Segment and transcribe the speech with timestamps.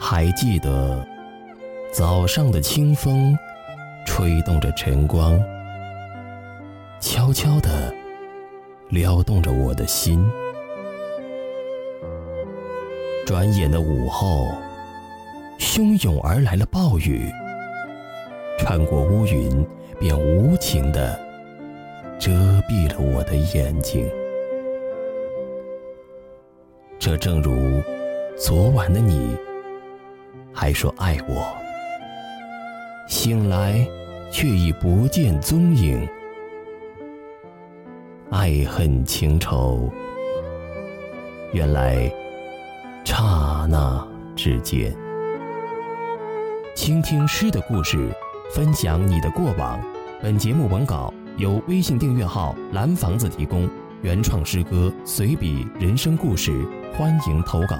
[0.00, 1.04] 还记得
[1.92, 3.36] 早上的清风，
[4.06, 5.38] 吹动着晨光，
[7.00, 7.92] 悄悄地
[8.88, 10.24] 撩动着我的心。
[13.26, 14.48] 转眼的午后，
[15.58, 17.30] 汹涌而来的暴雨，
[18.58, 19.66] 穿过乌云，
[19.98, 21.18] 便无情地
[22.18, 22.30] 遮
[22.68, 24.08] 蔽了我的眼睛。
[26.98, 27.82] 这正如
[28.36, 29.36] 昨晚的你，
[30.60, 31.56] 还说爱我，
[33.06, 33.86] 醒来
[34.28, 36.04] 却已不见踪影。
[38.28, 39.88] 爱恨情仇，
[41.52, 42.12] 原来
[43.04, 44.92] 刹那之间。
[46.74, 48.10] 倾听诗的故事，
[48.52, 49.80] 分享你的过往。
[50.20, 53.70] 本节目文稿由微信订阅号“蓝房子”提供，
[54.02, 56.66] 原创诗歌、随笔、人生故事。
[56.96, 57.76] 欢迎投稿。